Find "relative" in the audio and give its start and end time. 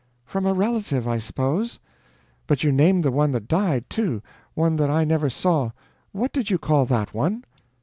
0.55-1.07